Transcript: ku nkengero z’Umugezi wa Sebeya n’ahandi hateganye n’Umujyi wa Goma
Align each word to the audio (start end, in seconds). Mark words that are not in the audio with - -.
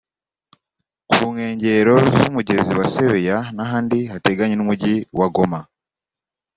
ku 1.11 1.23
nkengero 1.33 1.95
z’Umugezi 2.21 2.71
wa 2.79 2.85
Sebeya 2.93 3.37
n’ahandi 3.55 3.99
hateganye 4.11 4.55
n’Umujyi 4.57 4.95
wa 5.19 5.27
Goma 5.35 5.59